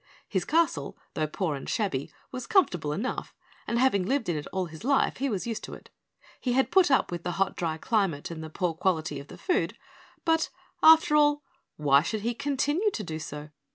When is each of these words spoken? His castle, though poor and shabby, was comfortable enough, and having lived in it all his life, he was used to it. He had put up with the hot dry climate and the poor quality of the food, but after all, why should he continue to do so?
His 0.27 0.45
castle, 0.45 0.97
though 1.13 1.27
poor 1.27 1.55
and 1.55 1.69
shabby, 1.69 2.11
was 2.31 2.47
comfortable 2.47 2.91
enough, 2.91 3.35
and 3.67 3.77
having 3.77 4.03
lived 4.07 4.29
in 4.29 4.35
it 4.35 4.47
all 4.47 4.65
his 4.65 4.83
life, 4.83 5.17
he 5.17 5.29
was 5.29 5.45
used 5.45 5.63
to 5.65 5.75
it. 5.75 5.91
He 6.39 6.53
had 6.53 6.71
put 6.71 6.89
up 6.89 7.11
with 7.11 7.21
the 7.21 7.33
hot 7.33 7.55
dry 7.55 7.77
climate 7.77 8.31
and 8.31 8.43
the 8.43 8.49
poor 8.49 8.73
quality 8.73 9.19
of 9.19 9.27
the 9.27 9.37
food, 9.37 9.77
but 10.25 10.49
after 10.81 11.15
all, 11.15 11.43
why 11.77 12.01
should 12.01 12.21
he 12.21 12.33
continue 12.33 12.89
to 12.89 13.03
do 13.03 13.19
so? 13.19 13.51